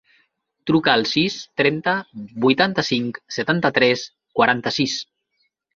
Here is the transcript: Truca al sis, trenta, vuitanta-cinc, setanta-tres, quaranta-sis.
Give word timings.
Truca 0.69 0.95
al 0.99 1.05
sis, 1.09 1.35
trenta, 1.61 1.93
vuitanta-cinc, 2.47 3.23
setanta-tres, 3.39 4.11
quaranta-sis. 4.41 5.03